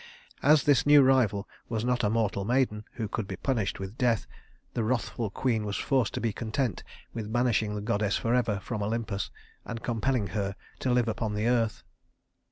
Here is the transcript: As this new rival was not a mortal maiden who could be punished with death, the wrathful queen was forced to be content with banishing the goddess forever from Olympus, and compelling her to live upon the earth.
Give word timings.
As 0.41 0.63
this 0.63 0.87
new 0.87 1.03
rival 1.03 1.47
was 1.69 1.85
not 1.85 2.03
a 2.03 2.09
mortal 2.09 2.43
maiden 2.43 2.85
who 2.93 3.07
could 3.07 3.27
be 3.27 3.35
punished 3.35 3.77
with 3.79 3.99
death, 3.99 4.25
the 4.73 4.83
wrathful 4.83 5.29
queen 5.29 5.63
was 5.63 5.77
forced 5.77 6.15
to 6.15 6.19
be 6.19 6.33
content 6.33 6.83
with 7.13 7.31
banishing 7.31 7.75
the 7.75 7.81
goddess 7.81 8.17
forever 8.17 8.59
from 8.63 8.81
Olympus, 8.81 9.29
and 9.63 9.83
compelling 9.83 10.29
her 10.33 10.55
to 10.79 10.89
live 10.91 11.07
upon 11.07 11.35
the 11.35 11.45
earth. 11.47 11.83